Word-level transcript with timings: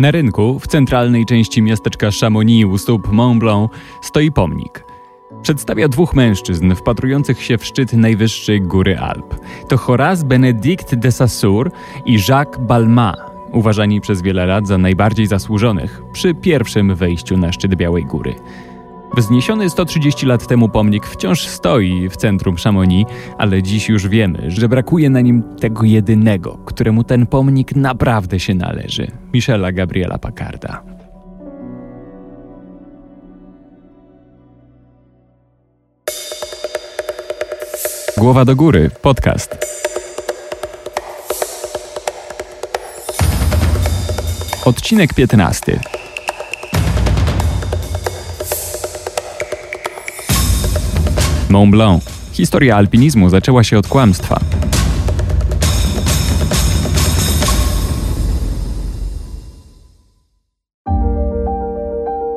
Na 0.00 0.10
rynku, 0.10 0.58
w 0.58 0.66
centralnej 0.66 1.26
części 1.26 1.62
miasteczka 1.62 2.08
Chamonix 2.20 2.66
u 2.72 2.78
stóp 2.78 3.12
Mont 3.12 3.40
Blanc, 3.40 3.70
stoi 4.02 4.32
pomnik. 4.32 4.84
Przedstawia 5.42 5.88
dwóch 5.88 6.14
mężczyzn 6.14 6.74
wpatrujących 6.74 7.42
się 7.42 7.58
w 7.58 7.64
szczyt 7.64 7.92
najwyższej 7.92 8.62
góry 8.62 8.98
Alp. 8.98 9.34
To 9.68 9.76
Horace 9.76 10.24
Benedict 10.24 10.94
de 10.94 11.12
Saussure 11.12 11.70
i 12.06 12.18
Jacques 12.28 12.66
Balmat, 12.66 13.16
uważani 13.52 14.00
przez 14.00 14.22
wiele 14.22 14.46
lat 14.46 14.66
za 14.66 14.78
najbardziej 14.78 15.26
zasłużonych 15.26 16.02
przy 16.12 16.34
pierwszym 16.34 16.94
wejściu 16.94 17.36
na 17.36 17.52
szczyt 17.52 17.74
Białej 17.74 18.04
Góry. 18.04 18.34
Wzniesiony 19.16 19.70
130 19.70 20.26
lat 20.26 20.46
temu 20.46 20.68
pomnik 20.68 21.06
wciąż 21.06 21.46
stoi 21.46 22.08
w 22.08 22.16
centrum 22.16 22.56
Chamonix, 22.56 23.10
ale 23.38 23.62
dziś 23.62 23.88
już 23.88 24.08
wiemy, 24.08 24.50
że 24.50 24.68
brakuje 24.68 25.10
na 25.10 25.20
nim 25.20 25.42
tego 25.60 25.84
jedynego, 25.84 26.58
któremu 26.66 27.04
ten 27.04 27.26
pomnik 27.26 27.76
naprawdę 27.76 28.40
się 28.40 28.54
należy 28.54 29.10
Michela 29.32 29.72
Gabriela 29.72 30.18
Pacarda. 30.18 30.82
Głowa 38.18 38.44
do 38.44 38.56
góry, 38.56 38.90
podcast. 39.02 39.58
Odcinek 44.64 45.14
15. 45.14 45.80
Mont 51.50 51.70
Blanc. 51.70 52.04
Historia 52.32 52.76
alpinizmu 52.76 53.28
zaczęła 53.28 53.64
się 53.64 53.78
od 53.78 53.86
kłamstwa. 53.88 54.40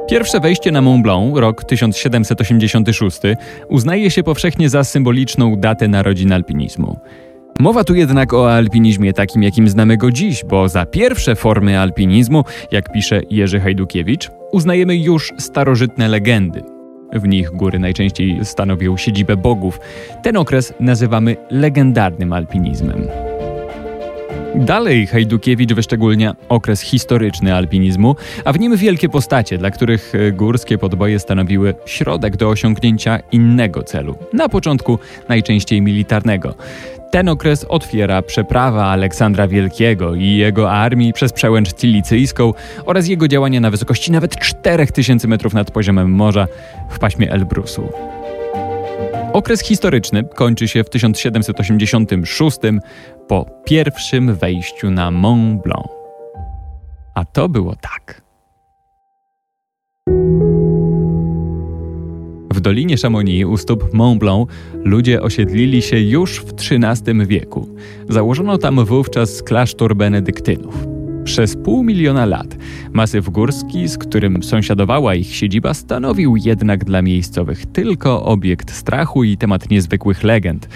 Pierwsze 0.10 0.40
wejście 0.40 0.72
na 0.72 0.82
Mont 0.82 1.04
Blanc, 1.04 1.38
rok 1.38 1.64
1786, 1.64 3.20
uznaje 3.70 4.12
się 4.12 4.24
powszechnie 4.24 4.70
za 4.70 4.84
symboliczną 4.84 5.56
datę 5.56 5.88
narodzin 5.88 6.34
alpinizmu. 6.34 7.00
Mowa 7.60 7.84
tu 7.84 7.96
jednak 7.96 8.34
o 8.34 8.54
alpinizmie 8.54 9.14
takim, 9.14 9.44
jakim 9.44 9.70
znamy 9.70 9.98
go 9.98 10.12
dziś, 10.12 10.44
bo 10.46 10.70
za 10.70 10.86
pierwsze 10.86 11.36
formy 11.36 11.80
alpinizmu, 11.80 12.44
jak 12.72 12.92
pisze 12.92 13.22
Jerzy 13.30 13.60
Hajdukiewicz, 13.60 14.30
uznajemy 14.52 14.98
już 14.98 15.34
starożytne 15.38 16.08
legendy. 16.08 16.79
W 17.14 17.28
nich 17.28 17.52
góry 17.52 17.80
najczęściej 17.80 18.46
stanowią 18.46 18.98
siedzibę 18.98 19.38
bogów. 19.38 19.80
Ten 20.24 20.38
okres 20.38 20.74
nazywamy 20.80 21.36
legendarnym 21.50 22.34
alpinizmem. 22.34 23.08
Dalej 24.56 25.08
Hajdukiewicz 25.08 25.74
wyszczególnia 25.74 26.36
okres 26.50 26.82
historyczny 26.82 27.56
alpinizmu, 27.56 28.16
a 28.46 28.54
w 28.54 28.60
nim 28.60 28.78
wielkie 28.78 29.10
postacie, 29.10 29.58
dla 29.58 29.72
których 29.72 30.14
górskie 30.34 30.78
podboje 30.78 31.20
stanowiły 31.20 31.76
środek 31.86 32.38
do 32.38 32.50
osiągnięcia 32.50 33.20
innego 33.32 33.84
celu, 33.84 34.16
na 34.34 34.50
początku 34.50 35.00
najczęściej 35.30 35.82
militarnego. 35.82 36.56
Ten 37.12 37.30
okres 37.30 37.66
otwiera 37.70 38.22
przeprawa 38.22 38.86
Aleksandra 38.86 39.48
Wielkiego 39.48 40.16
i 40.16 40.36
jego 40.36 40.72
armii 40.72 41.14
przez 41.14 41.34
przełęcz 41.34 41.74
cilicyjską 41.74 42.54
oraz 42.86 43.08
jego 43.08 43.28
działania 43.28 43.60
na 43.60 43.72
wysokości 43.72 44.12
nawet 44.12 44.40
4000 44.40 45.28
metrów 45.28 45.54
nad 45.54 45.72
poziomem 45.72 46.12
morza 46.12 46.48
w 46.90 47.00
paśmie 47.00 47.32
Elbrusu. 47.32 47.90
Okres 49.34 49.62
historyczny 49.62 50.24
kończy 50.24 50.68
się 50.68 50.84
w 50.84 50.90
1786 50.90 52.58
po 53.28 53.46
pierwszym 53.66 54.36
wejściu 54.36 54.92
na 54.92 55.12
Mont 55.12 55.64
Blanc. 55.64 55.88
A 57.16 57.26
to 57.26 57.50
było 57.50 57.76
tak. 57.76 58.22
W 62.54 62.60
Dolinie 62.60 62.98
Chamonix 62.98 63.50
u 63.50 63.58
stóp 63.58 63.94
Mont 63.94 64.20
Blanc 64.20 64.50
ludzie 64.74 65.22
osiedlili 65.22 65.82
się 65.82 66.00
już 66.00 66.40
w 66.40 66.54
XIII 66.54 67.26
wieku. 67.28 67.68
Założono 68.10 68.58
tam 68.58 68.86
wówczas 68.86 69.44
klasztor 69.44 69.96
benedyktynów. 69.96 70.89
Przez 71.30 71.56
pół 71.56 71.84
miliona 71.84 72.26
lat 72.26 72.58
masyw 72.94 73.30
górski, 73.30 73.88
z 73.88 73.98
którym 73.98 74.44
sąsiadowała 74.44 75.16
ich 75.16 75.36
siedziba, 75.36 75.74
stanowił 75.74 76.36
jednak 76.36 76.86
dla 76.86 77.02
miejscowych 77.02 77.66
tylko 77.66 78.26
obiekt 78.26 78.72
strachu 78.72 79.24
i 79.24 79.38
temat 79.38 79.70
niezwykłych 79.70 80.24
legend. 80.24 80.70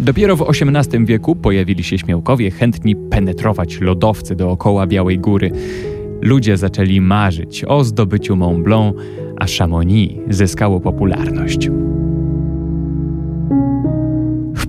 Dopiero 0.00 0.36
w 0.36 0.50
XVIII 0.50 1.06
wieku 1.06 1.36
pojawili 1.36 1.84
się 1.84 1.98
śmiałkowie 1.98 2.50
chętni 2.50 2.96
penetrować 2.96 3.80
lodowce 3.80 4.36
dookoła 4.36 4.86
Białej 4.86 5.18
Góry. 5.18 5.50
Ludzie 6.22 6.56
zaczęli 6.56 7.00
marzyć 7.00 7.64
o 7.64 7.84
zdobyciu 7.84 8.36
Mont 8.36 8.64
Blanc, 8.64 8.96
a 9.40 9.46
Chamonix 9.58 10.14
zyskało 10.30 10.80
popularność. 10.80 11.68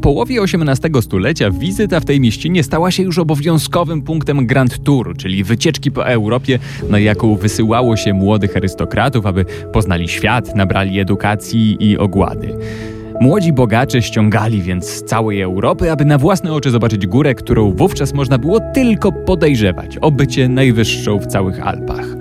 Połowie 0.08 0.42
XVIII 0.42 1.02
stulecia 1.02 1.52
wizyta 1.52 2.00
w 2.00 2.06
tej 2.06 2.20
mieścinie 2.20 2.64
stała 2.64 2.92
się 2.92 3.04
już 3.04 3.20
obowiązkowym 3.20 4.02
punktem 4.02 4.48
Grand 4.48 4.84
Tour, 4.84 5.18
czyli 5.18 5.44
wycieczki 5.44 5.92
po 5.92 6.08
Europie, 6.08 6.60
na 6.90 7.00
jaką 7.00 7.36
wysyłało 7.36 7.98
się 7.98 8.14
młodych 8.14 8.58
arystokratów, 8.58 9.26
aby 9.26 9.46
poznali 9.74 10.08
świat, 10.08 10.56
nabrali 10.56 11.00
edukacji 11.00 11.78
i 11.80 11.98
ogłady. 11.98 12.58
Młodzi 13.22 13.54
bogacze 13.54 14.02
ściągali 14.02 14.62
więc 14.62 14.90
z 14.90 15.04
całej 15.04 15.42
Europy, 15.42 15.92
aby 15.92 16.06
na 16.06 16.18
własne 16.18 16.54
oczy 16.54 16.72
zobaczyć 16.72 17.08
górę, 17.08 17.36
którą 17.36 17.72
wówczas 17.72 18.14
można 18.14 18.38
było 18.38 18.60
tylko 18.74 19.12
podejrzewać 19.12 19.98
o 19.98 20.12
bycie 20.12 20.50
najwyższą 20.50 21.20
w 21.20 21.28
całych 21.28 21.68
Alpach. 21.68 22.17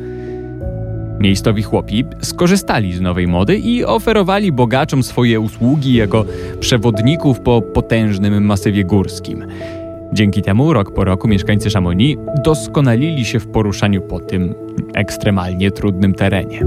Miejscowi 1.20 1.62
chłopi 1.62 2.04
skorzystali 2.22 2.92
z 2.92 3.00
nowej 3.00 3.26
mody 3.26 3.58
i 3.58 3.84
oferowali 3.84 4.52
bogaczom 4.52 5.02
swoje 5.02 5.40
usługi 5.40 5.94
jako 5.94 6.24
przewodników 6.60 7.40
po 7.40 7.62
potężnym 7.62 8.44
masywie 8.44 8.84
górskim. 8.84 9.46
Dzięki 10.12 10.42
temu 10.42 10.72
rok 10.72 10.94
po 10.94 11.04
roku 11.04 11.28
mieszkańcy 11.28 11.70
Chamonix 11.70 12.20
doskonalili 12.44 13.24
się 13.24 13.40
w 13.40 13.46
poruszaniu 13.46 14.02
po 14.02 14.20
tym 14.20 14.54
ekstremalnie 14.94 15.70
trudnym 15.70 16.14
terenie. 16.14 16.64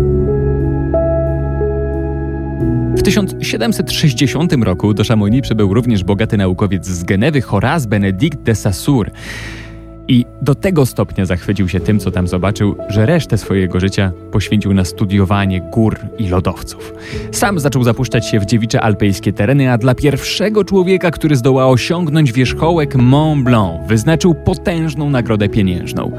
W 2.95 3.01
1760 3.01 4.53
roku 4.53 4.93
do 4.93 5.03
Chamonix 5.03 5.43
przybył 5.43 5.73
również 5.73 6.03
bogaty 6.03 6.37
naukowiec 6.37 6.85
z 6.85 7.03
Genewy 7.03 7.41
Horace 7.41 7.87
Benedict 7.87 8.41
de 8.43 8.55
Saussure. 8.55 9.11
I 10.09 10.25
do 10.41 10.55
tego 10.55 10.85
stopnia 10.85 11.25
zachwycił 11.25 11.69
się 11.69 11.79
tym, 11.79 11.99
co 11.99 12.11
tam 12.11 12.27
zobaczył, 12.27 12.75
że 12.89 13.05
resztę 13.05 13.37
swojego 13.37 13.79
życia 13.79 14.11
poświęcił 14.31 14.73
na 14.73 14.85
studiowanie 14.85 15.61
gór 15.61 15.99
i 16.17 16.27
lodowców. 16.27 16.93
Sam 17.31 17.59
zaczął 17.59 17.83
zapuszczać 17.83 18.27
się 18.27 18.39
w 18.39 18.45
dziewicze 18.45 18.81
alpejskie 18.81 19.33
tereny, 19.33 19.71
a 19.71 19.77
dla 19.77 19.95
pierwszego 19.95 20.63
człowieka, 20.63 21.11
który 21.11 21.35
zdoła 21.35 21.67
osiągnąć 21.67 22.33
wierzchołek 22.33 22.95
Mont 22.95 23.43
Blanc, 23.43 23.87
wyznaczył 23.87 24.35
potężną 24.35 25.09
nagrodę 25.09 25.49
pieniężną. 25.49 26.11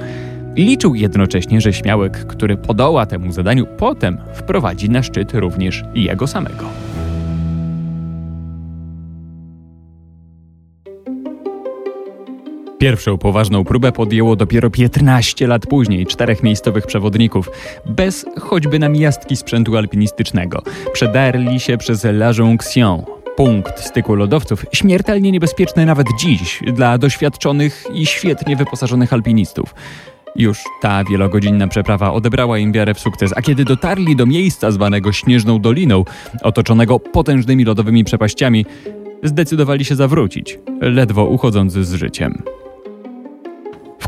Liczył 0.57 0.95
jednocześnie, 0.95 1.61
że 1.61 1.73
śmiałek, 1.73 2.27
który 2.27 2.57
podoła 2.57 3.07
temu 3.07 3.33
zadaniu, 3.33 3.67
potem 3.79 4.19
wprowadzi 4.35 4.91
na 4.91 5.03
szczyt 5.03 5.35
również 5.35 5.85
jego 5.95 6.27
samego. 6.27 6.90
Pierwszą 12.81 13.19
poważną 13.19 13.65
próbę 13.65 13.93
podjęło 13.93 14.37
dopiero 14.37 14.71
15 14.71 15.47
lat 15.47 15.67
później 15.67 16.07
czterech 16.07 16.43
miejscowych 16.43 16.87
przewodników, 16.87 17.51
bez 17.87 18.27
choćby 18.41 18.79
namiastki 18.79 19.37
sprzętu 19.37 19.77
alpinistycznego. 19.77 20.63
Przedarli 20.93 21.61
się 21.61 21.79
przez 21.79 22.05
La 22.05 22.33
Jonction, 22.39 23.03
punkt 23.37 23.81
styku 23.81 24.15
lodowców, 24.15 24.67
śmiertelnie 24.73 25.33
niebezpieczny 25.33 25.87
nawet 25.87 26.07
dziś 26.19 26.61
dla 26.73 26.99
doświadczonych 26.99 27.85
i 27.95 28.07
świetnie 28.07 28.57
wyposażonych 28.57 29.13
alpinistów. 29.13 29.75
Już 30.37 30.59
ta 30.81 31.05
wielogodzinna 31.05 31.69
przeprawa 31.69 32.13
odebrała 32.13 32.59
im 32.59 32.73
wiarę 32.73 32.95
w 32.95 33.01
sukces, 33.01 33.33
a 33.37 33.43
kiedy 33.43 33.65
dotarli 33.65 34.17
do 34.17 34.27
miejsca 34.27 34.71
zwanego 34.71 35.13
Śnieżną 35.13 35.59
Doliną, 35.59 36.05
otoczonego 36.43 37.01
potężnymi 37.01 37.65
lodowymi 37.65 38.05
przepaściami, 38.05 38.67
zdecydowali 39.23 39.85
się 39.85 39.95
zawrócić, 39.95 40.59
ledwo 40.81 41.25
uchodząc 41.25 41.73
z 41.73 41.95
życiem. 41.95 42.43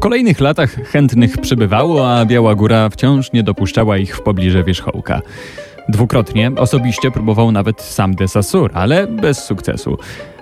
Kolejnych 0.02 0.40
latach 0.40 0.74
chętnych 0.74 1.38
przybywało, 1.38 2.12
a 2.12 2.24
Biała 2.24 2.54
Góra 2.54 2.88
wciąż 2.88 3.32
nie 3.32 3.42
dopuszczała 3.42 3.98
ich 3.98 4.16
w 4.16 4.22
pobliże 4.22 4.64
wierzchołka. 4.64 5.22
Dwukrotnie 5.88 6.50
osobiście 6.56 7.10
próbował 7.10 7.52
nawet 7.52 7.82
sam 7.82 8.14
de 8.14 8.28
Saussure, 8.28 8.74
ale 8.74 9.06
bez 9.06 9.44
sukcesu. 9.44 9.98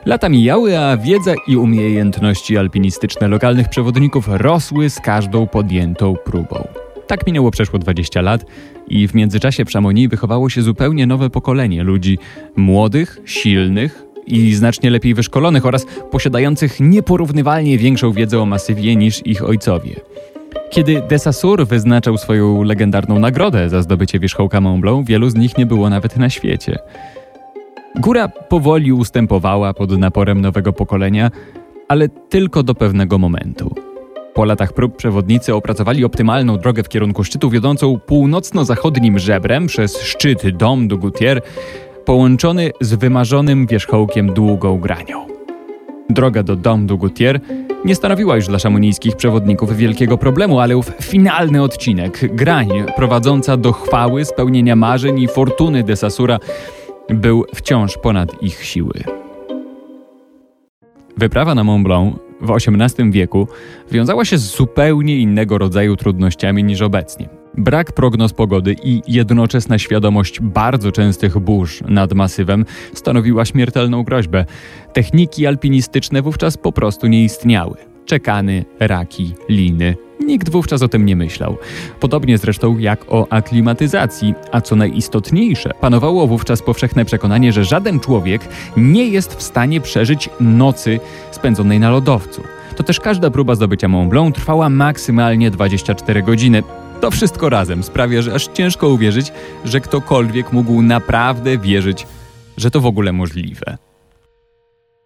Lata 0.07 0.29
mijały, 0.29 0.79
a 0.79 0.97
wiedza 0.97 1.35
i 1.47 1.57
umiejętności 1.57 2.59
alpinistyczne 2.59 3.29
lokalnych 3.29 3.69
przewodników 3.69 4.29
rosły 4.29 4.91
z 4.91 5.01
każdą 5.01 5.47
podjętą 5.47 6.15
próbą. 6.25 6.69
Tak 7.07 7.27
minęło 7.27 7.51
przeszło 7.51 7.79
20 7.79 8.21
lat 8.21 8.45
i 8.89 9.09
w 9.09 9.15
międzyczasie 9.15 9.65
w 9.65 9.73
Chamonix 9.73 10.11
wychowało 10.11 10.51
się 10.51 10.63
zupełnie 10.63 11.07
nowe 11.07 11.31
pokolenie 11.31 11.85
ludzi 11.85 12.19
młodych, 12.57 13.21
silnych, 13.25 14.03
i 14.31 14.55
znacznie 14.55 14.91
lepiej 14.91 15.15
wyszkolonych 15.15 15.67
oraz 15.67 15.87
posiadających 16.11 16.81
nieporównywalnie 16.81 17.79
większą 17.79 18.13
wiedzę 18.13 18.41
o 18.41 18.47
masywie 18.47 18.97
niż 18.97 19.27
ich 19.27 19.45
ojcowie. 19.45 20.01
Kiedy 20.71 21.03
Desasur 21.09 21.67
wyznaczał 21.67 22.19
swoją 22.19 22.63
legendarną 22.63 23.19
nagrodę 23.19 23.69
za 23.69 23.83
zdobycie 23.83 24.19
wierzchołka 24.19 24.61
Mont 24.61 24.81
Blanc, 24.81 25.09
wielu 25.09 25.31
z 25.31 25.35
nich 25.35 25.59
nie 25.59 25.67
było 25.67 25.91
nawet 25.91 26.17
na 26.17 26.31
świecie. 26.31 26.79
Góra 27.97 28.29
powoli 28.29 28.93
ustępowała 28.93 29.75
pod 29.75 29.99
naporem 29.99 30.41
nowego 30.41 30.73
pokolenia, 30.73 31.31
ale 31.89 32.09
tylko 32.09 32.63
do 32.63 32.75
pewnego 32.75 33.19
momentu. 33.19 33.75
Po 34.35 34.45
latach 34.45 34.73
prób 34.73 34.97
przewodnicy 34.97 35.55
opracowali 35.55 36.05
optymalną 36.05 36.57
drogę 36.57 36.83
w 36.83 36.89
kierunku 36.89 37.25
szczytu 37.25 37.51
wiodącą 37.51 37.99
północno-zachodnim 38.07 39.19
żebrem 39.19 39.67
przez 39.67 40.03
szczyt 40.03 40.57
Dom 40.57 40.89
du 40.89 40.99
Goutier, 40.99 41.43
połączony 42.11 42.71
z 42.81 42.95
wymarzonym 42.95 43.67
wierzchołkiem 43.67 44.33
długą 44.33 44.79
granią. 44.79 45.27
Droga 46.09 46.43
do 46.43 46.57
Dom 46.57 46.87
du 46.87 46.99
Goutier 46.99 47.41
nie 47.85 47.95
stanowiła 47.95 48.37
już 48.37 48.47
dla 48.47 48.59
szamonijskich 48.59 49.17
przewodników 49.17 49.77
wielkiego 49.77 50.19
problemu, 50.19 50.61
ale 50.61 50.77
ów 50.77 50.93
finalny 51.03 51.63
odcinek, 51.63 52.35
grań 52.35 52.69
prowadząca 52.97 53.57
do 53.57 53.73
chwały, 53.73 54.25
spełnienia 54.25 54.77
marzeń 54.77 55.21
i 55.21 55.29
fortuny 55.29 55.83
de 55.83 55.97
Sasura 55.97 56.39
był 57.09 57.45
wciąż 57.55 57.99
ponad 57.99 58.43
ich 58.43 58.65
siły. 58.65 58.95
Wyprawa 61.17 61.55
na 61.55 61.65
Mont 61.65 61.85
Blanc 61.85 62.17
w 62.41 62.51
XVIII 62.51 63.11
wieku 63.11 63.49
wiązała 63.93 64.25
się 64.25 64.39
z 64.39 64.57
zupełnie 64.57 65.17
innego 65.17 65.59
rodzaju 65.59 65.97
trudnościami 65.97 66.65
niż 66.65 66.83
obecnie. 66.83 67.40
Brak 67.59 67.93
prognoz 67.93 68.33
pogody 68.33 68.77
i 68.83 69.03
jednoczesna 69.09 69.79
świadomość 69.79 70.41
bardzo 70.41 70.93
częstych 70.93 71.39
burz 71.39 71.81
nad 71.89 72.13
masywem 72.13 72.65
stanowiła 72.95 73.45
śmiertelną 73.45 74.03
groźbę. 74.03 74.45
Techniki 74.93 75.47
alpinistyczne 75.47 76.23
wówczas 76.23 76.57
po 76.57 76.73
prostu 76.73 77.07
nie 77.07 77.25
istniały. 77.25 77.77
Czekany, 78.07 78.65
raki, 78.81 79.35
liny. 79.49 79.97
Nikt 80.21 80.49
wówczas 80.49 80.83
o 80.83 80.89
tym 80.89 81.07
nie 81.07 81.17
myślał. 81.17 81.57
Podobnie 82.01 82.39
zresztą 82.39 82.79
jak 82.79 83.13
o 83.13 83.27
aklimatyzacji, 83.31 84.35
a 84.53 84.61
co 84.61 84.77
najistotniejsze, 84.77 85.71
panowało 85.81 86.27
wówczas 86.27 86.63
powszechne 86.63 87.05
przekonanie, 87.05 87.53
że 87.53 87.65
żaden 87.65 88.01
człowiek 88.01 88.49
nie 88.77 89.09
jest 89.09 89.35
w 89.35 89.43
stanie 89.43 89.81
przeżyć 89.81 90.31
nocy 90.41 91.01
spędzonej 91.31 91.81
na 91.81 91.91
lodowcu. 91.91 92.43
To 92.77 92.83
też 92.83 93.01
każda 93.01 93.31
próba 93.31 93.55
zdobycia 93.55 93.89
Mont 93.89 94.11
Blanc 94.11 94.35
trwała 94.35 94.69
maksymalnie 94.69 95.51
24 95.51 96.23
godziny. 96.23 96.63
To 97.01 97.11
wszystko 97.11 97.49
razem 97.49 97.83
sprawia, 97.83 98.23
że 98.23 98.35
aż 98.35 98.49
ciężko 98.55 98.89
uwierzyć, 98.89 99.33
że 99.65 99.81
ktokolwiek 99.81 100.53
mógł 100.53 100.83
naprawdę 100.83 101.59
wierzyć, 101.59 102.07
że 102.57 102.71
to 102.71 102.81
w 102.81 102.87
ogóle 102.87 103.13
możliwe. 103.13 103.79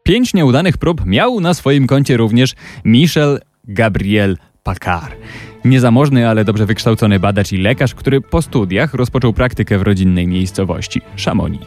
Pięć 0.02 0.34
nieudanych 0.34 0.78
prób 0.78 1.06
miał 1.06 1.40
na 1.40 1.54
swoim 1.54 1.86
koncie 1.86 2.16
również 2.16 2.54
Michel 2.84 3.40
Gabriel 3.64 4.36
Paccard. 4.62 5.14
Niezamożny, 5.64 6.28
ale 6.28 6.44
dobrze 6.44 6.66
wykształcony 6.66 7.20
badacz 7.20 7.52
i 7.52 7.58
lekarz, 7.58 7.94
który 7.94 8.20
po 8.20 8.42
studiach 8.42 8.94
rozpoczął 8.94 9.32
praktykę 9.32 9.78
w 9.78 9.82
rodzinnej 9.82 10.26
miejscowości, 10.26 11.00
Chamonix. 11.24 11.66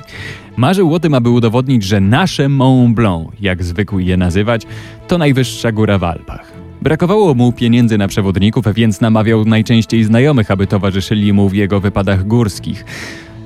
Marzył 0.58 0.94
o 0.94 1.00
tym, 1.00 1.14
aby 1.14 1.30
udowodnić, 1.30 1.84
że 1.84 2.02
nasze 2.02 2.50
Mont 2.50 2.96
Blanc, 2.96 3.28
jak 3.40 3.64
zwykł 3.64 4.00
je 4.00 4.18
nazywać, 4.18 4.62
to 5.08 5.18
najwyższa 5.18 5.72
góra 5.72 5.98
w 5.98 6.04
Alpach. 6.04 6.57
Brakowało 6.82 7.34
mu 7.34 7.52
pieniędzy 7.52 7.98
na 7.98 8.08
przewodników, 8.08 8.66
więc 8.74 9.02
namawiał 9.02 9.46
najczęściej 9.46 10.04
znajomych, 10.04 10.52
aby 10.52 10.68
towarzyszyli 10.68 11.34
mu 11.34 11.50
w 11.50 11.54
jego 11.54 11.80
wypadach 11.80 12.28
górskich. 12.28 12.86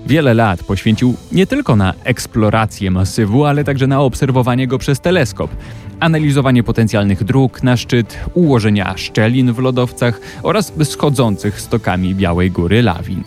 Wiele 0.05 0.33
lat 0.33 0.63
poświęcił 0.63 1.15
nie 1.31 1.47
tylko 1.47 1.75
na 1.75 1.93
eksplorację 2.03 2.91
masywu, 2.91 3.45
ale 3.45 3.63
także 3.63 3.87
na 3.87 4.01
obserwowanie 4.01 4.67
go 4.67 4.77
przez 4.77 4.99
teleskop, 4.99 5.51
analizowanie 5.99 6.63
potencjalnych 6.63 7.23
dróg 7.23 7.63
na 7.63 7.77
szczyt, 7.77 8.19
ułożenia 8.33 8.97
szczelin 8.97 9.53
w 9.53 9.59
lodowcach 9.59 10.21
oraz 10.43 10.73
schodzących 10.83 11.61
stokami 11.61 12.15
Białej 12.15 12.51
Góry 12.51 12.81
lawin. 12.81 13.23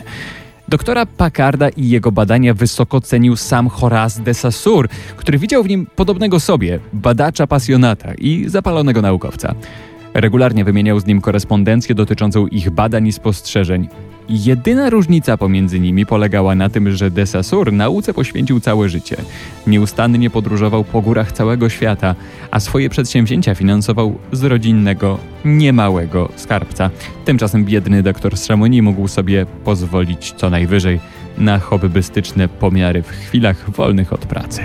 Doktora 0.68 1.06
Packarda 1.06 1.68
i 1.68 1.88
jego 1.88 2.12
badania 2.12 2.54
wysoko 2.54 3.00
cenił 3.00 3.36
sam 3.36 3.68
Horace 3.68 4.22
de 4.22 4.34
Saussure, 4.34 4.88
który 5.16 5.38
widział 5.38 5.62
w 5.62 5.68
nim 5.68 5.86
podobnego 5.96 6.40
sobie, 6.40 6.78
badacza 6.92 7.46
pasjonata 7.46 8.14
i 8.14 8.44
zapalonego 8.48 9.02
naukowca. 9.02 9.54
Regularnie 10.14 10.64
wymieniał 10.64 11.00
z 11.00 11.06
nim 11.06 11.20
korespondencję 11.20 11.94
dotyczącą 11.94 12.46
ich 12.46 12.70
badań 12.70 13.06
i 13.06 13.12
spostrzeżeń. 13.12 13.88
Jedyna 14.28 14.90
różnica 14.90 15.36
pomiędzy 15.36 15.80
nimi 15.80 16.06
polegała 16.06 16.54
na 16.54 16.68
tym, 16.68 16.92
że 16.92 17.10
de 17.10 17.26
Saussure 17.26 17.72
nauce 17.72 18.14
poświęcił 18.14 18.60
całe 18.60 18.88
życie. 18.88 19.16
Nieustannie 19.66 20.30
podróżował 20.30 20.84
po 20.84 21.00
górach 21.00 21.32
całego 21.32 21.68
świata, 21.68 22.14
a 22.50 22.60
swoje 22.60 22.90
przedsięwzięcia 22.90 23.54
finansował 23.54 24.18
z 24.32 24.44
rodzinnego, 24.44 25.18
niemałego 25.44 26.28
skarbca. 26.36 26.90
Tymczasem 27.24 27.64
biedny 27.64 28.02
doktor 28.02 28.36
z 28.36 28.48
Chamonix 28.48 28.84
mógł 28.84 29.08
sobie 29.08 29.46
pozwolić 29.64 30.34
co 30.36 30.50
najwyżej 30.50 31.00
na 31.38 31.58
hobbystyczne 31.58 32.48
pomiary 32.48 33.02
w 33.02 33.08
chwilach 33.08 33.70
wolnych 33.70 34.12
od 34.12 34.26
pracy. 34.26 34.62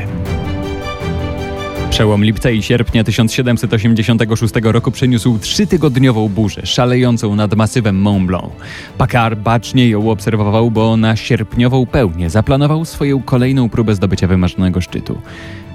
Przełom 1.90 2.24
lipca 2.24 2.50
i 2.50 2.62
sierpnia 2.62 3.04
1786 3.04 4.54
roku 4.64 4.92
przyniósł 4.92 5.40
trzytygodniową 5.40 6.30
burzę, 6.30 6.66
szalejącą 6.66 7.36
nad 7.36 7.56
masywem 7.56 8.02
Mont 8.02 8.28
Blanc. 8.28 8.54
Paccard 8.98 9.40
bacznie 9.40 9.90
ją 9.90 10.12
obserwował, 10.12 10.72
bo 10.72 10.98
na 10.98 11.16
sierpniową 11.16 11.86
pełnię 11.86 12.30
zaplanował 12.30 12.86
swoją 12.86 13.22
kolejną 13.22 13.70
próbę 13.70 13.96
zdobycia 13.96 14.28
wymarzonego 14.28 14.82
szczytu. 14.82 15.22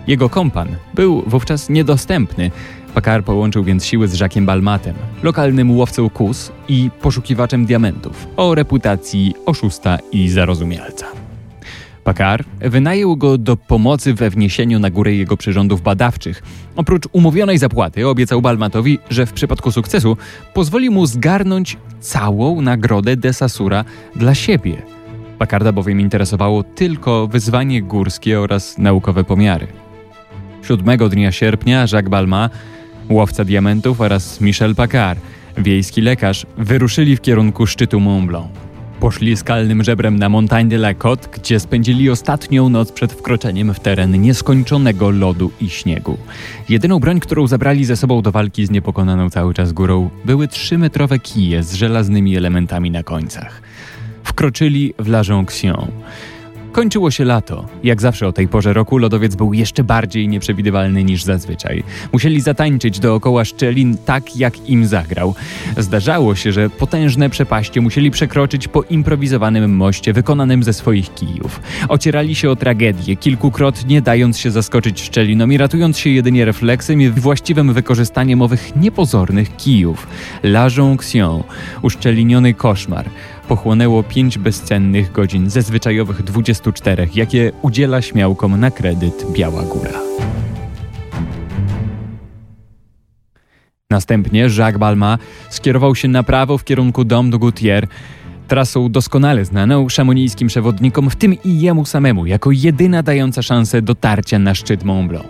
Jego 0.07 0.29
kompan 0.29 0.69
był 0.95 1.23
wówczas 1.27 1.71
niedostępny. 1.71 2.51
Paccard 2.95 3.27
połączył 3.27 3.65
więc 3.65 3.85
siły 3.85 4.09
z 4.09 4.21
Jacquesem 4.21 4.47
Balmatem, 4.47 4.95
lokalnym 5.23 5.77
łowcą 5.77 6.11
kus 6.11 6.53
i 6.69 6.91
poszukiwaczem 7.03 7.67
diamentów, 7.67 8.27
o 8.37 8.55
reputacji 8.55 9.35
oszusta 9.47 9.99
i 10.13 10.29
zarozumialca. 10.29 11.24
Pakar 12.05 12.45
wynajął 12.61 13.17
go 13.17 13.39
do 13.39 13.57
pomocy 13.57 14.15
we 14.15 14.31
wniesieniu 14.31 14.79
na 14.79 14.91
górę 14.91 15.15
jego 15.15 15.37
przyrządów 15.37 15.83
badawczych. 15.83 16.43
Oprócz 16.77 17.09
umówionej 17.13 17.59
zapłaty 17.59 18.09
obiecał 18.09 18.43
Balmatowi, 18.43 18.99
że 19.11 19.27
w 19.27 19.33
przypadku 19.33 19.73
sukcesu 19.73 20.17
pozwoli 20.55 20.91
mu 20.91 21.07
zgarnąć 21.07 21.77
całą 22.01 22.61
nagrodę 22.61 23.17
Desasura 23.17 23.85
dla 24.17 24.35
siebie. 24.35 24.83
Pakarda 25.39 25.73
bowiem 25.73 26.01
interesowało 26.01 26.63
tylko 26.63 27.27
wyzwanie 27.27 27.83
górskie 27.83 28.41
oraz 28.41 28.79
naukowe 28.79 29.25
pomiary. 29.25 29.67
Siódmego 30.63 31.09
dnia 31.09 31.33
sierpnia 31.33 31.81
Jacques 31.81 32.09
Balma, 32.11 32.51
łowca 33.09 33.45
diamentów 33.45 34.01
oraz 34.01 34.41
Michel 34.41 34.75
Paccard, 34.75 35.21
wiejski 35.59 36.01
lekarz, 36.01 36.47
wyruszyli 36.59 37.17
w 37.17 37.21
kierunku 37.21 37.67
szczytu 37.67 38.01
Mont 38.01 38.27
Blanc. 38.27 38.64
Poszli 39.05 39.37
skalnym 39.37 39.85
żebrem 39.85 40.19
na 40.19 40.29
Montagne 40.29 40.71
de 40.71 40.77
la 40.77 40.95
Côte, 40.95 41.29
gdzie 41.33 41.61
spędzili 41.61 42.11
ostatnią 42.11 42.69
noc 42.69 42.93
przed 42.93 43.13
wkroczeniem 43.13 43.75
w 43.75 43.81
teren 43.81 44.21
nieskończonego 44.21 45.11
lodu 45.11 45.51
i 45.61 45.71
śniegu. 45.71 46.19
Jedyną 46.69 46.99
broń, 46.99 47.21
którą 47.21 47.47
zabrali 47.47 47.85
ze 47.85 47.97
sobą 47.97 48.23
do 48.23 48.33
walki 48.33 48.67
z 48.67 48.71
niepokonaną 48.71 49.31
cały 49.31 49.55
czas 49.55 49.73
górą, 49.73 50.11
były 50.25 50.49
trzymetrowe 50.49 51.19
kije 51.19 51.63
z 51.63 51.75
żelaznymi 51.75 52.37
elementami 52.37 52.91
na 52.91 53.03
końcach. 53.03 53.63
Wkroczyli 54.25 54.95
w 54.99 55.09
La 55.09 55.23
Jonction. 55.29 55.87
Kończyło 56.75 57.11
się 57.11 57.25
lato. 57.25 57.65
Jak 57.85 58.01
zawsze 58.01 58.29
o 58.29 58.33
tej 58.33 58.49
porze 58.49 58.73
roku 58.73 58.99
lodowiec 58.99 59.35
był 59.35 59.53
jeszcze 59.53 59.85
bardziej 59.85 60.29
nieprzewidywalny 60.29 61.05
niż 61.05 61.23
zazwyczaj. 61.23 61.83
Musieli 62.13 62.41
zatańczyć 62.41 63.01
dookoła 63.01 63.45
szczelin 63.45 63.97
tak, 64.05 64.37
jak 64.37 64.69
im 64.69 64.87
zagrał. 64.87 65.35
Zdarzało 65.77 66.35
się, 66.35 66.53
że 66.53 66.71
potężne 66.71 67.31
przepaście 67.31 67.81
musieli 67.81 68.11
przekroczyć 68.11 68.69
po 68.69 68.83
improwizowanym 68.83 69.77
moście 69.77 70.13
wykonanym 70.13 70.63
ze 70.63 70.73
swoich 70.73 71.15
kijów. 71.15 71.61
Ocierali 71.89 72.35
się 72.35 72.51
o 72.51 72.57
tragedię, 72.57 73.17
kilkukrotnie 73.17 74.03
dając 74.03 74.39
się 74.39 74.51
zaskoczyć 74.51 75.01
szczelinom 75.01 75.53
i 75.53 75.59
ratując 75.59 75.99
się 75.99 76.11
jedynie 76.11 76.45
refleksem 76.45 77.01
i 77.01 77.11
właściwym 77.11 77.73
wykorzystaniem 77.73 78.43
owych 78.43 78.77
niepozornych 78.77 79.57
kijów. 79.57 80.07
La 80.43 80.69
Jonction, 80.77 81.43
uszczeliniony 81.83 82.55
koszmar 82.55 83.05
pochłonęło 83.45 84.03
pięć 84.03 84.39
bezcennych 84.39 85.13
godzin 85.13 85.51
ze 85.51 85.63
zwyczajowych 85.63 86.23
24, 86.23 87.09
jakie 87.15 87.53
udziela 87.63 88.03
śmiałkom 88.03 88.61
na 88.61 88.71
kredyt 88.71 89.27
Biała 89.33 89.63
Góra. 89.63 90.01
Następnie 93.91 94.41
Jacques 94.59 94.79
Balma 94.79 95.19
skierował 95.51 95.95
się 95.95 96.09
na 96.09 96.23
prawo 96.23 96.59
w 96.59 96.65
kierunku 96.65 97.05
Dom 97.05 97.31
de 97.31 97.39
Goutier, 97.39 97.87
trasą 98.49 98.89
doskonale 98.89 99.45
znaną 99.45 99.89
szamonijskim 99.89 100.49
przewodnikom, 100.49 101.11
w 101.11 101.17
tym 101.17 101.37
i 101.45 101.61
jemu 101.61 101.85
samemu, 101.85 102.27
jako 102.27 102.51
jedyna 102.51 103.03
dająca 103.03 103.43
szansę 103.43 103.83
dotarcia 103.83 104.39
na 104.39 104.55
szczyt 104.55 104.85
Mont 104.85 105.09
Blanc. 105.09 105.27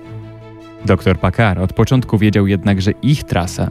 Doktor 0.85 1.19
Paccard 1.19 1.61
od 1.61 1.73
początku 1.73 2.19
wiedział 2.19 2.47
jednak, 2.47 2.83
że 2.83 2.91
ich 2.91 3.25
trasa 3.25 3.71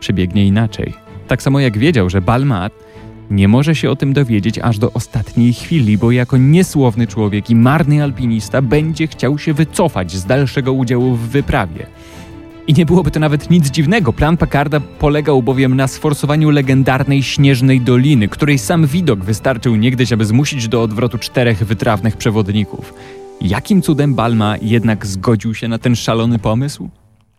przebiegnie 0.00 0.46
inaczej. 0.46 0.94
Tak 1.28 1.42
samo 1.42 1.60
jak 1.60 1.78
wiedział, 1.78 2.10
że 2.10 2.20
Balmat 2.20 2.72
nie 3.30 3.48
może 3.48 3.74
się 3.74 3.90
o 3.90 3.96
tym 3.96 4.12
dowiedzieć 4.12 4.58
aż 4.58 4.78
do 4.78 4.92
ostatniej 4.92 5.52
chwili, 5.52 5.98
bo 5.98 6.10
jako 6.10 6.36
niesłowny 6.36 7.06
człowiek 7.06 7.50
i 7.50 7.54
marny 7.54 8.02
alpinista 8.02 8.62
będzie 8.62 9.06
chciał 9.06 9.38
się 9.38 9.54
wycofać 9.54 10.12
z 10.12 10.24
dalszego 10.24 10.72
udziału 10.72 11.14
w 11.14 11.28
wyprawie. 11.28 11.86
I 12.66 12.74
nie 12.74 12.86
byłoby 12.86 13.10
to 13.10 13.20
nawet 13.20 13.50
nic 13.50 13.70
dziwnego. 13.70 14.12
Plan 14.12 14.36
Packarda 14.36 14.80
polegał 14.80 15.42
bowiem 15.42 15.76
na 15.76 15.88
sforsowaniu 15.88 16.50
legendarnej 16.50 17.22
śnieżnej 17.22 17.80
doliny, 17.80 18.28
której 18.28 18.58
sam 18.58 18.86
widok 18.86 19.24
wystarczył 19.24 19.76
niegdyś, 19.76 20.12
aby 20.12 20.24
zmusić 20.24 20.68
do 20.68 20.82
odwrotu 20.82 21.18
czterech 21.18 21.64
wytrawnych 21.64 22.16
przewodników. 22.16 22.94
Jakim 23.40 23.82
cudem 23.82 24.14
Balma 24.14 24.56
jednak 24.62 25.06
zgodził 25.06 25.54
się 25.54 25.68
na 25.68 25.78
ten 25.78 25.96
szalony 25.96 26.38
pomysł? 26.38 26.88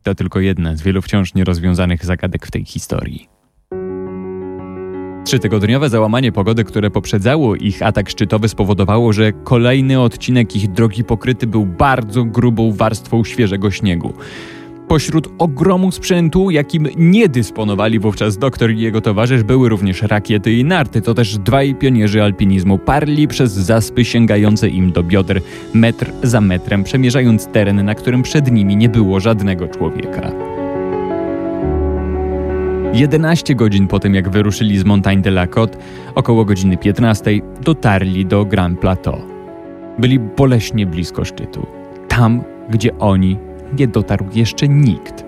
To 0.03 0.15
tylko 0.15 0.39
jedna 0.39 0.75
z 0.75 0.81
wielu 0.81 1.01
wciąż 1.01 1.33
nierozwiązanych 1.33 2.05
zagadek 2.05 2.45
w 2.45 2.51
tej 2.51 2.65
historii. 2.65 3.27
Trzytygodniowe 5.23 5.89
załamanie 5.89 6.31
pogody, 6.31 6.63
które 6.63 6.91
poprzedzało 6.91 7.55
ich 7.55 7.81
atak 7.81 8.09
szczytowy, 8.09 8.49
spowodowało, 8.49 9.13
że 9.13 9.31
kolejny 9.31 10.01
odcinek 10.01 10.55
ich 10.55 10.71
drogi 10.71 11.03
pokryty 11.03 11.47
był 11.47 11.65
bardzo 11.65 12.23
grubą 12.23 12.71
warstwą 12.71 13.23
świeżego 13.23 13.71
śniegu. 13.71 14.13
Pośród 14.87 15.29
ogromu 15.37 15.91
sprzętu, 15.91 16.51
jakim 16.51 16.87
nie 16.97 17.29
dysponowali 17.29 17.99
wówczas 17.99 18.37
doktor 18.37 18.71
i 18.71 18.79
jego 18.79 19.01
towarzysz, 19.01 19.43
były 19.43 19.69
również 19.69 20.01
rakiety 20.01 20.53
i 20.53 20.63
narty. 20.65 21.01
To 21.01 21.13
też 21.13 21.37
dwaj 21.37 21.75
pionierzy 21.75 22.23
alpinizmu 22.23 22.77
parli 22.77 23.27
przez 23.27 23.51
zaspy 23.53 24.05
sięgające 24.05 24.69
im 24.69 24.91
do 24.91 25.03
bioder, 25.03 25.41
metr 25.73 26.11
za 26.23 26.41
metrem, 26.41 26.83
przemierzając 26.83 27.47
teren, 27.47 27.85
na 27.85 27.95
którym 27.95 28.23
przed 28.23 28.51
nimi 28.51 28.75
nie 28.75 28.89
było 28.89 29.19
żadnego 29.19 29.67
człowieka. 29.67 30.52
11 32.93 33.55
godzin 33.55 33.87
po 33.87 33.99
tym, 33.99 34.15
jak 34.15 34.29
wyruszyli 34.29 34.77
z 34.77 34.85
Montagne 34.85 35.21
de 35.21 35.29
la 35.29 35.47
Côte, 35.47 35.77
około 36.15 36.45
godziny 36.45 36.77
15, 36.77 37.31
dotarli 37.61 38.25
do 38.25 38.45
Grand 38.45 38.79
Plateau. 38.79 39.21
Byli 39.99 40.19
boleśnie 40.19 40.85
blisko 40.85 41.25
szczytu. 41.25 41.67
Tam, 42.07 42.43
gdzie 42.69 42.97
oni 42.99 43.37
nie 43.79 43.87
dotarł 43.87 44.25
jeszcze 44.33 44.67
nikt. 44.67 45.22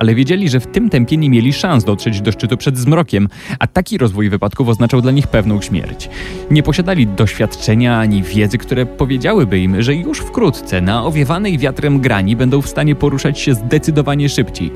Ale 0.00 0.14
wiedzieli, 0.14 0.48
że 0.48 0.60
w 0.60 0.66
tym 0.66 0.90
tempie 0.90 1.16
nie 1.16 1.30
mieli 1.30 1.52
szans 1.52 1.84
dotrzeć 1.84 2.20
do 2.20 2.32
szczytu 2.32 2.56
przed 2.56 2.78
zmrokiem, 2.78 3.28
a 3.58 3.66
taki 3.66 3.98
rozwój 3.98 4.30
wypadków 4.30 4.68
oznaczał 4.68 5.00
dla 5.00 5.12
nich 5.12 5.26
pewną 5.26 5.60
śmierć. 5.60 6.10
Nie 6.50 6.62
posiadali 6.62 7.06
doświadczenia 7.06 7.98
ani 7.98 8.22
wiedzy, 8.22 8.58
które 8.58 8.86
powiedziałyby 8.86 9.60
im, 9.60 9.82
że 9.82 9.94
już 9.94 10.18
wkrótce 10.18 10.80
na 10.80 11.04
owiewanej 11.04 11.58
wiatrem 11.58 12.00
grani 12.00 12.36
będą 12.36 12.62
w 12.62 12.68
stanie 12.68 12.94
poruszać 12.94 13.38
się 13.38 13.54
zdecydowanie 13.54 14.28
szybciej. 14.28 14.70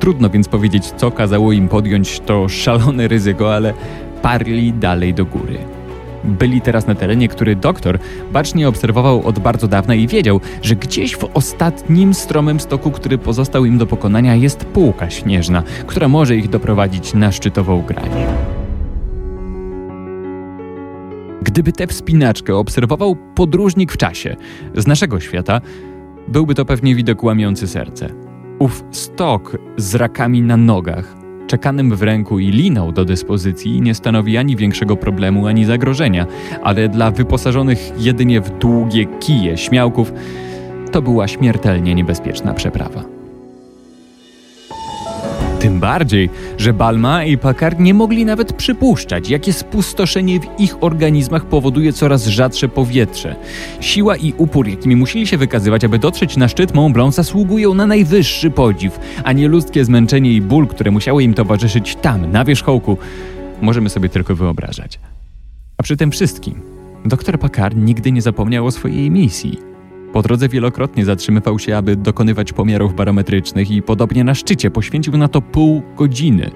Trudno 0.00 0.30
więc 0.30 0.48
powiedzieć, 0.48 0.84
co 0.84 1.10
kazało 1.10 1.52
im 1.52 1.68
podjąć 1.68 2.20
to 2.20 2.48
szalone 2.48 3.08
ryzyko, 3.08 3.54
ale 3.54 3.74
parli 4.22 4.72
dalej 4.72 5.14
do 5.14 5.24
góry. 5.24 5.77
Byli 6.24 6.60
teraz 6.60 6.86
na 6.86 6.94
terenie, 6.94 7.28
który 7.28 7.56
doktor 7.56 7.98
bacznie 8.32 8.68
obserwował 8.68 9.26
od 9.26 9.38
bardzo 9.38 9.68
dawna 9.68 9.94
i 9.94 10.06
wiedział, 10.06 10.40
że 10.62 10.76
gdzieś 10.76 11.16
w 11.16 11.24
ostatnim 11.34 12.14
stromym 12.14 12.60
stoku, 12.60 12.90
który 12.90 13.18
pozostał 13.18 13.64
im 13.64 13.78
do 13.78 13.86
pokonania, 13.86 14.34
jest 14.34 14.64
półka 14.64 15.10
śnieżna, 15.10 15.62
która 15.86 16.08
może 16.08 16.36
ich 16.36 16.48
doprowadzić 16.48 17.14
na 17.14 17.32
szczytową 17.32 17.82
granię. 17.82 18.26
Gdyby 21.42 21.72
tę 21.72 21.86
wspinaczkę 21.86 22.56
obserwował 22.56 23.16
podróżnik 23.34 23.92
w 23.92 23.96
czasie 23.96 24.36
z 24.76 24.86
naszego 24.86 25.20
świata, 25.20 25.60
byłby 26.28 26.54
to 26.54 26.64
pewnie 26.64 26.94
widok 26.94 27.24
łamiący 27.24 27.66
serce. 27.66 28.08
Ów 28.58 28.84
stok 28.90 29.58
z 29.76 29.94
rakami 29.94 30.42
na 30.42 30.56
nogach, 30.56 31.17
czekanym 31.48 31.96
w 31.96 32.02
ręku 32.02 32.38
i 32.38 32.50
liną 32.50 32.92
do 32.92 33.04
dyspozycji 33.04 33.80
nie 33.80 33.94
stanowi 33.94 34.36
ani 34.36 34.56
większego 34.56 34.96
problemu, 34.96 35.46
ani 35.46 35.64
zagrożenia, 35.64 36.26
ale 36.62 36.88
dla 36.88 37.10
wyposażonych 37.10 37.92
jedynie 37.98 38.40
w 38.40 38.58
długie 38.58 39.06
kije 39.20 39.56
śmiałków 39.56 40.12
to 40.92 41.02
była 41.02 41.28
śmiertelnie 41.28 41.94
niebezpieczna 41.94 42.54
przeprawa. 42.54 43.17
Tym 45.78 45.82
bardziej, 45.82 46.30
że 46.56 46.72
Balma 46.72 47.24
i 47.24 47.38
Packard 47.38 47.78
nie 47.78 47.94
mogli 47.94 48.24
nawet 48.24 48.52
przypuszczać, 48.52 49.30
jakie 49.30 49.52
spustoszenie 49.52 50.40
w 50.40 50.60
ich 50.60 50.82
organizmach 50.82 51.44
powoduje 51.44 51.92
coraz 51.92 52.26
rzadsze 52.26 52.68
powietrze. 52.68 53.36
Siła 53.80 54.16
i 54.16 54.34
upór, 54.36 54.68
jakimi 54.68 54.96
musieli 54.96 55.26
się 55.26 55.36
wykazywać, 55.36 55.84
aby 55.84 55.98
dotrzeć 55.98 56.36
na 56.36 56.48
szczyt 56.48 56.74
Mont 56.74 56.94
Blanc, 56.94 57.14
zasługują 57.14 57.74
na 57.74 57.86
najwyższy 57.86 58.50
podziw, 58.50 59.00
a 59.24 59.32
nie 59.32 59.48
ludzkie 59.48 59.84
zmęczenie 59.84 60.32
i 60.32 60.40
ból, 60.40 60.66
które 60.66 60.90
musiały 60.90 61.22
im 61.22 61.34
towarzyszyć 61.34 61.96
tam, 61.96 62.32
na 62.32 62.44
wierzchołku, 62.44 62.98
możemy 63.60 63.90
sobie 63.90 64.08
tylko 64.08 64.34
wyobrażać. 64.34 65.00
A 65.76 65.82
przy 65.82 65.96
tym 65.96 66.10
wszystkim, 66.10 66.60
dr 67.04 67.38
Packard 67.38 67.76
nigdy 67.76 68.12
nie 68.12 68.22
zapomniał 68.22 68.66
o 68.66 68.70
swojej 68.70 69.10
misji– 69.10 69.58
po 70.12 70.22
drodze 70.22 70.48
wielokrotnie 70.48 71.04
zatrzymywał 71.04 71.58
się, 71.58 71.76
aby 71.76 71.96
dokonywać 71.96 72.52
pomiarów 72.52 72.94
barometrycznych 72.94 73.70
i 73.70 73.82
podobnie 73.82 74.24
na 74.24 74.34
szczycie 74.34 74.70
poświęcił 74.70 75.16
na 75.16 75.28
to 75.28 75.42
pół 75.42 75.82
godziny. 75.96 76.50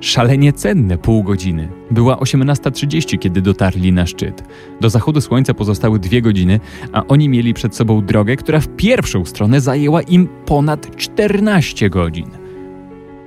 Szalenie 0.00 0.52
cenne 0.52 0.98
pół 0.98 1.22
godziny. 1.22 1.68
Była 1.90 2.16
18.30, 2.16 3.18
kiedy 3.18 3.42
dotarli 3.42 3.92
na 3.92 4.06
szczyt. 4.06 4.44
Do 4.80 4.90
zachodu 4.90 5.20
słońca 5.20 5.54
pozostały 5.54 5.98
dwie 5.98 6.22
godziny, 6.22 6.60
a 6.92 7.06
oni 7.06 7.28
mieli 7.28 7.54
przed 7.54 7.76
sobą 7.76 8.04
drogę, 8.04 8.36
która 8.36 8.60
w 8.60 8.68
pierwszą 8.68 9.24
stronę 9.24 9.60
zajęła 9.60 10.02
im 10.02 10.28
ponad 10.46 10.96
14 10.96 11.90
godzin. 11.90 12.26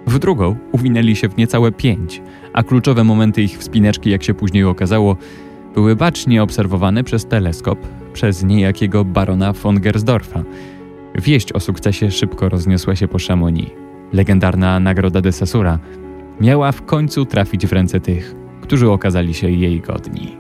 W 0.08 0.20
drugą 0.20 0.56
uwinęli 0.72 1.16
się 1.16 1.30
w 1.30 1.38
niecałe 1.38 1.72
pięć, 1.72 2.22
a 2.54 2.64
kluczowe 2.64 3.04
momenty 3.04 3.42
ich 3.42 3.58
wspineczki, 3.58 4.10
jak 4.10 4.24
się 4.24 4.34
później 4.34 4.64
okazało, 4.64 5.18
były 5.74 5.96
bacznie 5.96 6.44
obserwowane 6.44 7.04
przez 7.04 7.26
teleskop 7.26 7.80
przez 8.14 8.44
niejakiego 8.44 9.06
barona 9.06 9.54
von 9.54 9.82
Gersdorfa. 9.82 10.44
Wieść 11.16 11.54
o 11.54 11.60
sukcesie 11.60 12.12
szybko 12.12 12.50
rozniosła 12.50 12.96
się 12.96 13.08
po 13.08 13.18
Chamonix. 13.28 13.72
Legendarna 14.14 14.80
nagroda 14.80 15.22
de 15.22 15.32
Sassura 15.32 15.80
miała 16.42 16.72
w 16.72 16.86
końcu 16.86 17.26
trafić 17.26 17.68
w 17.68 17.72
ręce 17.72 18.00
tych, 18.00 18.36
którzy 18.62 18.92
okazali 18.92 19.34
się 19.34 19.50
jej 19.50 19.82
godni. 19.82 20.38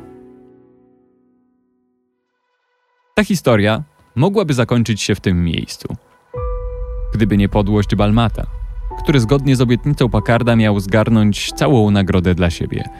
Ta 3.15 3.23
historia 3.23 3.83
mogłaby 4.15 4.53
zakończyć 4.53 5.01
się 5.01 5.15
w 5.15 5.19
tym 5.19 5.43
miejscu. 5.43 5.95
Gdyby 7.13 7.37
nie 7.37 7.49
podłość 7.49 7.95
Balmata, 7.95 8.47
który 9.03 9.19
zgodnie 9.19 9.55
z 9.55 9.61
obietnicą 9.61 10.09
Pakarda 10.09 10.55
miał 10.55 10.79
zgarnąć 10.79 11.51
całą 11.53 11.91
nagrodę 11.91 12.35
dla 12.35 12.49
siebie– 12.49 12.83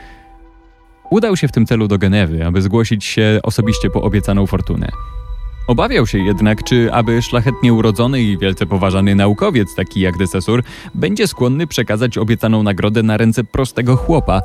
Udał 1.12 1.38
się 1.38 1.48
w 1.48 1.52
tym 1.52 1.66
celu 1.66 1.88
do 1.88 1.98
Genewy, 1.98 2.46
aby 2.46 2.62
zgłosić 2.62 3.06
się 3.06 3.40
osobiście 3.44 3.90
po 3.90 4.02
obiecaną 4.02 4.48
fortunę. 4.48 4.88
Obawiał 5.68 6.08
się 6.08 6.20
jednak, 6.20 6.64
czy 6.64 6.94
aby 6.94 7.22
szlachetnie 7.22 7.74
urodzony 7.74 8.22
i 8.22 8.38
wielce 8.38 8.66
poważany 8.66 9.16
naukowiec, 9.16 9.76
taki 9.76 10.00
jak 10.00 10.18
Desesur, 10.18 10.64
będzie 10.96 11.28
skłonny 11.28 11.68
przekazać 11.68 12.18
obiecaną 12.18 12.64
nagrodę 12.64 13.04
na 13.04 13.18
ręce 13.18 13.44
prostego 13.44 13.96
chłopa. 13.96 14.42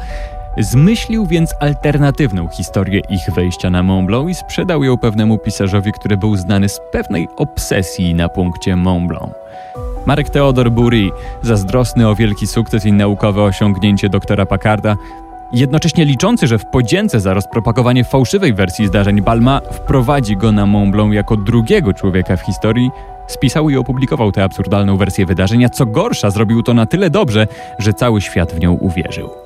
Zmyślił 0.59 1.27
więc 1.27 1.51
alternatywną 1.61 2.49
historię 2.49 3.01
ich 3.11 3.35
wejścia 3.35 3.71
na 3.71 3.83
Mont 3.83 4.07
Blanc 4.07 4.31
i 4.31 4.35
sprzedał 4.35 4.85
ją 4.85 4.99
pewnemu 4.99 5.39
pisarzowi, 5.39 5.93
który 5.93 6.17
był 6.17 6.37
znany 6.37 6.69
z 6.69 6.81
pewnej 6.93 7.29
obsesji 7.37 8.15
na 8.15 8.29
punkcie 8.29 8.77
Mont 8.77 9.09
Blanc. 9.09 9.33
Marek 10.07 10.31
Theodor 10.31 10.71
Bury, 10.71 11.11
zazdrosny 11.43 12.09
o 12.09 12.15
wielki 12.15 12.47
sukces 12.47 12.87
i 12.87 12.93
naukowe 12.93 13.43
osiągnięcie 13.43 14.09
doktora 14.09 14.47
Packarda, 14.47 14.97
Jednocześnie 15.53 16.05
liczący, 16.05 16.47
że 16.47 16.59
w 16.59 16.67
podzięce 16.67 17.21
za 17.21 17.35
rozpropagowanie 17.35 18.05
fałszywej 18.05 18.55
wersji 18.55 18.87
zdarzeń 18.87 19.23
Balma 19.23 19.61
wprowadzi 19.73 20.37
go 20.37 20.53
na 20.53 20.67
Mont 20.67 20.95
jako 21.13 21.37
drugiego 21.37 21.93
człowieka 21.95 22.37
w 22.37 22.41
historii, 22.41 22.91
spisał 23.27 23.71
i 23.71 23.77
opublikował 23.77 24.33
tę 24.33 24.45
absurdalną 24.45 24.97
wersję 24.97 25.27
wydarzenia. 25.27 25.69
Co 25.69 25.87
gorsza, 25.87 26.31
zrobił 26.31 26.63
to 26.63 26.75
na 26.75 26.87
tyle 26.87 27.11
dobrze, 27.11 27.47
że 27.79 27.93
cały 27.93 28.21
świat 28.21 28.53
w 28.53 28.61
nią 28.61 28.73
uwierzył. 28.73 29.46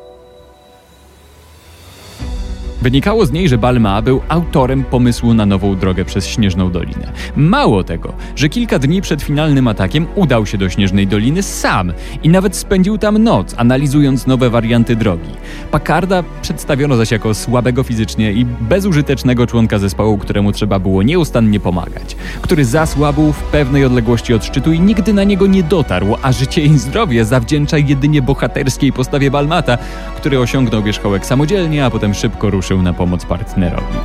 Wynikało 2.82 3.26
z 3.26 3.32
niej, 3.32 3.48
że 3.48 3.58
Balma 3.58 4.02
był 4.02 4.20
autorem 4.28 4.84
pomysłu 4.84 5.34
na 5.34 5.46
nową 5.46 5.76
drogę 5.76 6.04
przez 6.04 6.26
Śnieżną 6.26 6.70
Dolinę. 6.70 7.12
Mało 7.36 7.84
tego, 7.84 8.12
że 8.36 8.48
kilka 8.48 8.78
dni 8.78 9.00
przed 9.02 9.22
finalnym 9.22 9.68
atakiem 9.68 10.06
udał 10.14 10.46
się 10.46 10.58
do 10.58 10.70
Śnieżnej 10.70 11.06
Doliny 11.06 11.42
sam 11.42 11.92
i 12.22 12.28
nawet 12.28 12.56
spędził 12.56 12.98
tam 12.98 13.18
noc, 13.18 13.54
analizując 13.56 14.26
nowe 14.26 14.50
warianty 14.50 14.96
drogi. 14.96 15.30
Packarda 15.70 16.24
przedstawiono 16.42 16.96
zaś 16.96 17.10
jako 17.10 17.34
słabego 17.34 17.82
fizycznie 17.82 18.32
i 18.32 18.44
bezużytecznego 18.44 19.46
członka 19.46 19.78
zespołu, 19.78 20.18
któremu 20.18 20.52
trzeba 20.52 20.78
było 20.78 21.02
nieustannie 21.02 21.60
pomagać, 21.60 22.16
który 22.42 22.64
zasłabł 22.64 23.32
w 23.32 23.42
pewnej 23.42 23.84
odległości 23.84 24.34
od 24.34 24.44
szczytu 24.44 24.72
i 24.72 24.80
nigdy 24.80 25.12
na 25.12 25.24
niego 25.24 25.46
nie 25.46 25.62
dotarł, 25.62 26.16
a 26.22 26.32
życie 26.32 26.62
i 26.62 26.78
zdrowie 26.78 27.24
zawdzięcza 27.24 27.78
jedynie 27.78 28.22
bohaterskiej 28.22 28.92
postawie 28.92 29.30
Balmata, 29.30 29.78
który 30.16 30.38
osiągnął 30.38 30.82
wierzchołek 30.82 31.26
samodzielnie, 31.26 31.84
a 31.84 31.90
potem 31.90 32.14
szybko 32.14 32.50
ruszył 32.50 32.69
na 32.76 32.92
pomoc 32.92 33.24
partnerowi. 33.24 33.98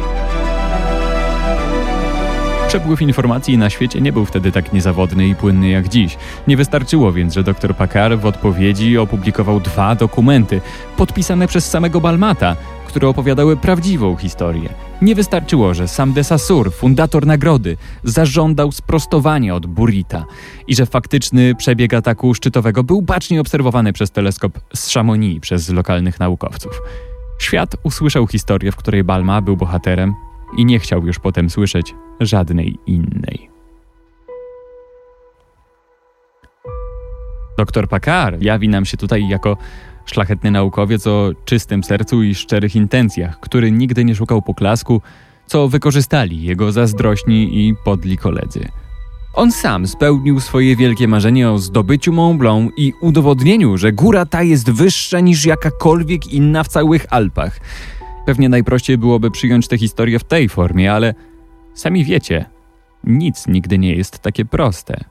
Przepływ 2.68 3.02
informacji 3.02 3.58
na 3.58 3.70
świecie 3.70 4.02
nie 4.02 4.14
był 4.14 4.26
wtedy 4.26 4.52
tak 4.52 4.74
niezawodny 4.74 5.28
i 5.28 5.36
płynny 5.36 5.70
jak 5.70 5.90
dziś. 5.90 6.18
Nie 6.48 6.58
wystarczyło 6.58 7.12
więc, 7.12 7.34
że 7.34 7.44
dr 7.44 7.76
Packard 7.76 8.22
w 8.22 8.26
odpowiedzi 8.26 8.98
opublikował 8.98 9.60
dwa 9.60 9.96
dokumenty, 9.96 10.62
podpisane 10.98 11.48
przez 11.48 11.70
samego 11.70 12.02
Balmata, 12.02 12.56
które 12.88 13.08
opowiadały 13.08 13.58
prawdziwą 13.58 14.16
historię. 14.16 14.70
Nie 15.02 15.16
wystarczyło, 15.16 15.74
że 15.74 15.88
sam 15.88 16.14
de 16.14 16.24
Saussure, 16.24 16.72
fundator 16.72 17.26
nagrody, 17.26 17.78
zażądał 18.04 18.72
sprostowania 18.72 19.56
od 19.56 19.66
Burita 19.66 20.26
i 20.68 20.76
że 20.76 20.86
faktyczny 20.86 21.56
przebieg 21.56 21.94
ataku 21.94 22.34
szczytowego 22.34 22.84
był 22.84 23.02
bacznie 23.02 23.42
obserwowany 23.42 23.94
przez 23.94 24.12
teleskop 24.12 24.60
z 24.76 24.94
Chamonix 24.94 25.42
przez 25.42 25.70
lokalnych 25.70 26.20
naukowców. 26.20 26.82
Świat 27.40 27.76
usłyszał 27.84 28.28
historię, 28.28 28.72
w 28.72 28.76
której 28.76 29.04
Balma 29.04 29.42
był 29.42 29.58
bohaterem 29.58 30.14
i 30.58 30.66
nie 30.66 30.80
chciał 30.80 31.06
już 31.08 31.20
potem 31.20 31.50
słyszeć 31.50 31.96
żadnej 32.20 32.78
innej. 32.86 33.50
Doktor 37.58 37.90
Packard 37.90 38.42
jawi 38.42 38.70
nam 38.70 38.86
się 38.86 38.98
tutaj 38.98 39.28
jako 39.28 39.58
szlachetny 40.06 40.52
naukowiec 40.52 41.08
o 41.08 41.32
czystym 41.46 41.84
sercu 41.84 42.24
i 42.24 42.36
szczerych 42.36 42.76
intencjach, 42.76 43.40
który 43.40 43.72
nigdy 43.72 44.06
nie 44.06 44.16
szukał 44.16 44.42
poklasku, 44.42 45.02
co 45.46 45.68
wykorzystali 45.68 46.44
jego 46.44 46.72
zazdrośni 46.72 47.68
i 47.68 47.76
podli 47.86 48.18
koledzy. 48.18 48.70
On 49.36 49.52
sam 49.52 49.88
spełnił 49.88 50.40
swoje 50.40 50.76
wielkie 50.76 51.08
marzenie 51.08 51.52
o 51.52 51.58
zdobyciu 51.58 52.14
Mont 52.14 52.40
Blanc 52.40 52.72
i 52.78 52.94
udowodnieniu, 53.02 53.78
że 53.78 53.92
góra 53.92 54.26
ta 54.26 54.44
jest 54.44 54.72
wyższa 54.72 55.20
niż 55.20 55.46
jakakolwiek 55.46 56.34
inna 56.34 56.64
w 56.64 56.68
całych 56.68 57.06
Alpach. 57.10 57.60
Pewnie 58.26 58.50
najprościej 58.50 58.98
byłoby 58.98 59.32
przyjąć 59.32 59.68
tę 59.68 59.78
historię 59.78 60.20
w 60.20 60.24
tej 60.24 60.50
formie, 60.50 60.94
ale 60.94 61.14
sami 61.74 62.06
wiecie, 62.06 62.46
nic 63.04 63.48
nigdy 63.48 63.78
nie 63.78 63.96
jest 63.96 64.20
takie 64.20 64.46
proste. 64.46 65.04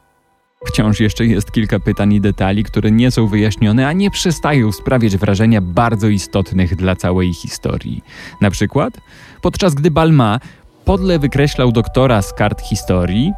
Wciąż 0.67 1.01
jeszcze 1.01 1.27
jest 1.27 1.53
kilka 1.53 1.81
pytań 1.81 2.13
i 2.13 2.21
detali, 2.21 2.65
które 2.65 2.91
nie 2.91 3.11
są 3.11 3.27
wyjaśnione, 3.27 3.89
a 3.89 3.93
nie 3.93 4.11
przestają 4.11 4.73
sprawiać 4.73 5.17
wrażenia 5.17 5.61
bardzo 5.61 6.09
istotnych 6.09 6.77
dla 6.77 6.97
całej 6.97 7.35
historii. 7.35 8.05
Na 8.41 8.51
przykład, 8.51 9.01
podczas 9.43 9.75
gdy 9.75 9.91
Balma 9.91 10.41
podle 10.85 11.19
wykreślał 11.19 11.73
doktora 11.73 12.23
z 12.23 12.33
kart 12.33 12.63
historii, 12.63 13.33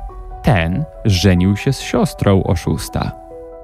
ten 0.47 0.85
żenił 1.05 1.57
się 1.57 1.73
z 1.73 1.81
siostrą 1.81 2.43
oszusta. 2.43 3.12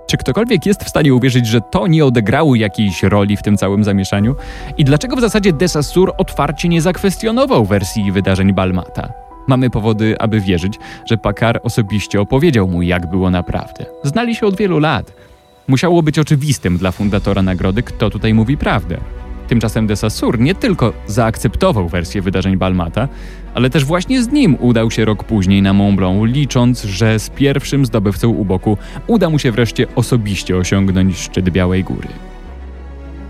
Czy 0.07 0.17
ktokolwiek 0.17 0.67
jest 0.67 0.85
w 0.85 0.89
stanie 0.89 1.15
uwierzyć, 1.15 1.47
że 1.47 1.61
to 1.61 1.87
nie 1.87 2.05
odegrało 2.05 2.55
jakiejś 2.55 3.03
roli 3.03 3.37
w 3.37 3.43
tym 3.43 3.57
całym 3.57 3.85
zamieszaniu? 3.85 4.35
I 4.79 4.85
dlaczego 4.85 5.17
w 5.17 5.21
zasadzie 5.21 5.53
Desassur 5.53 6.12
otwarcie 6.19 6.69
nie 6.69 6.83
zakwestionował 6.83 7.65
wersji 7.65 8.12
wydarzeń 8.12 8.53
Balmata? 8.53 9.12
Mamy 9.47 9.71
powody, 9.71 10.19
aby 10.19 10.41
wierzyć, 10.41 10.79
że 11.07 11.17
Pakar 11.17 11.61
osobiście 11.62 12.21
opowiedział 12.21 12.69
mu, 12.69 12.83
jak 12.83 13.11
było 13.11 13.31
naprawdę. 13.31 13.87
Znali 14.05 14.35
się 14.35 14.47
od 14.47 14.57
wielu 14.57 14.79
lat. 14.79 15.12
Musiało 15.69 16.03
być 16.03 16.19
oczywistym 16.19 16.79
dla 16.79 16.93
fundatora 16.93 17.43
nagrody, 17.43 17.83
kto 17.83 18.11
tutaj 18.11 18.35
mówi 18.35 18.57
prawdę. 18.57 18.99
Tymczasem 19.49 19.87
de 19.87 19.97
Saussure 19.97 20.39
nie 20.39 20.55
tylko 20.55 20.93
zaakceptował 21.07 21.89
wersję 21.89 22.23
wydarzeń 22.23 22.57
Balmata, 22.57 23.09
ale 23.55 23.71
też 23.71 23.85
właśnie 23.85 24.23
z 24.23 24.29
nim 24.29 24.57
udał 24.61 24.91
się 24.91 25.05
rok 25.05 25.25
później 25.25 25.63
na 25.63 25.73
Mont 25.73 25.97
Blanc, 25.97 26.25
licząc, 26.25 26.83
że 26.83 27.19
z 27.19 27.31
pierwszym 27.31 27.87
zdobywcą 27.87 28.29
u 28.29 28.45
boku 28.45 28.79
uda 29.07 29.31
mu 29.31 29.39
się 29.39 29.53
wreszcie 29.53 29.87
osobiście 29.95 30.57
osiągnąć 30.57 31.19
szczyt 31.19 31.51
Białej 31.51 31.85
Góry. 31.85 32.09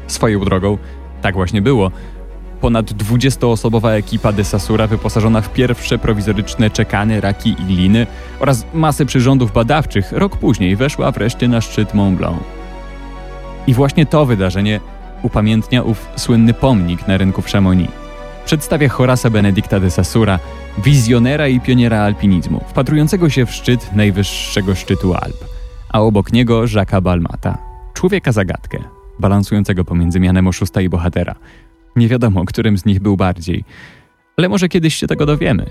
Swoją 0.07 0.45
drogą, 0.45 0.79
tak 1.23 1.35
właśnie 1.35 1.63
było. 1.63 1.91
Ponad 2.61 2.93
20-osobowa 2.93 3.89
ekipa 3.89 4.33
de 4.33 4.45
Sassura 4.45 4.87
wyposażona 4.87 5.41
w 5.41 5.53
pierwsze 5.53 5.99
prowizoryczne 5.99 6.71
czekany, 6.71 7.21
raki 7.21 7.51
i 7.51 7.65
gliny 7.65 8.07
oraz 8.41 8.67
masę 8.75 9.07
przyrządów 9.07 9.53
badawczych 9.53 10.13
rok 10.13 10.37
później 10.37 10.77
weszła 10.77 11.11
wreszcie 11.11 11.49
na 11.49 11.61
szczyt 11.61 11.95
Mont 11.95 12.19
Blanc. 12.19 12.39
I 13.67 13.75
właśnie 13.75 14.07
to 14.07 14.27
wydarzenie 14.27 14.81
upamiętnia 15.23 15.83
ów 15.83 16.09
słynny 16.17 16.55
pomnik 16.55 17.09
na 17.09 17.17
rynku 17.17 17.43
w 17.43 17.47
Chamonix. 17.47 17.93
Przedstawia 18.45 18.89
Horasa 18.89 19.31
Benedicta 19.31 19.81
de 19.81 19.91
Sassura, 19.91 20.39
wizjonera 20.79 21.49
i 21.49 21.61
pioniera 21.61 22.01
alpinizmu, 22.01 22.61
wpatrującego 22.69 23.31
się 23.31 23.47
w 23.47 23.51
szczyt 23.51 23.93
najwyższego 23.93 24.75
szczytu 24.75 25.15
Alp, 25.15 25.45
a 25.89 26.01
obok 26.01 26.33
niego 26.33 26.63
Jacques'a 26.63 27.03
Balmata, 27.03 27.59
człowieka 27.95 28.33
zagadkę, 28.33 28.79
balansującego 29.19 29.85
pomiędzy 29.85 30.21
mianem 30.21 30.47
oszusta 30.47 30.81
i 30.81 30.89
bohatera. 30.89 31.35
Nie 31.97 32.09
wiadomo, 32.09 32.45
którym 32.45 32.79
z 32.79 32.85
nich 32.85 33.01
był 33.01 33.17
bardziej, 33.17 33.65
ale 34.37 34.49
może 34.49 34.69
kiedyś 34.69 34.95
się 34.95 35.07
tego 35.07 35.27
dowiemy. 35.27 35.67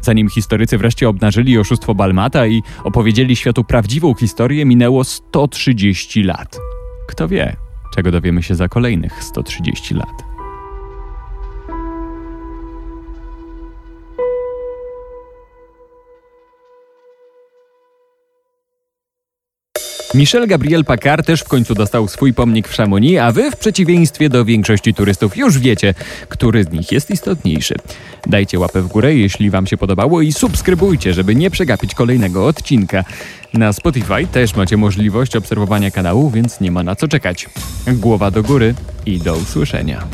Zanim 0.00 0.28
historycy 0.28 0.78
wreszcie 0.78 1.08
obnażyli 1.08 1.58
oszustwo 1.58 1.94
Balmata 1.94 2.46
i 2.46 2.62
opowiedzieli 2.84 3.36
światu 3.36 3.64
prawdziwą 3.64 4.14
historię, 4.14 4.64
minęło 4.64 5.04
130 5.04 6.22
lat. 6.22 6.58
Kto 7.08 7.28
wie, 7.28 7.56
czego 7.94 8.10
dowiemy 8.10 8.42
się 8.42 8.54
za 8.54 8.68
kolejnych 8.68 9.24
130 9.24 9.94
lat. 9.94 10.31
Michel 20.14 20.46
Gabriel 20.46 20.84
Paccard 20.84 21.26
też 21.26 21.40
w 21.40 21.48
końcu 21.48 21.74
dostał 21.74 22.08
swój 22.08 22.34
pomnik 22.34 22.68
w 22.68 22.76
Chamonix, 22.76 23.20
a 23.20 23.32
wy 23.32 23.50
w 23.50 23.56
przeciwieństwie 23.56 24.28
do 24.28 24.44
większości 24.44 24.94
turystów 24.94 25.36
już 25.36 25.58
wiecie, 25.58 25.94
który 26.28 26.64
z 26.64 26.70
nich 26.70 26.92
jest 26.92 27.10
istotniejszy. 27.10 27.74
Dajcie 28.26 28.58
łapę 28.58 28.82
w 28.82 28.88
górę, 28.88 29.14
jeśli 29.14 29.50
wam 29.50 29.66
się 29.66 29.76
podobało 29.76 30.22
i 30.22 30.32
subskrybujcie, 30.32 31.14
żeby 31.14 31.34
nie 31.34 31.50
przegapić 31.50 31.94
kolejnego 31.94 32.46
odcinka. 32.46 33.04
Na 33.54 33.72
Spotify 33.72 34.26
też 34.32 34.56
macie 34.56 34.76
możliwość 34.76 35.36
obserwowania 35.36 35.90
kanału, 35.90 36.30
więc 36.30 36.60
nie 36.60 36.70
ma 36.70 36.82
na 36.82 36.96
co 36.96 37.08
czekać. 37.08 37.48
Głowa 37.86 38.30
do 38.30 38.42
góry 38.42 38.74
i 39.06 39.18
do 39.18 39.36
usłyszenia. 39.36 40.04